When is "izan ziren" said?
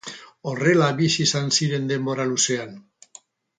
1.27-1.87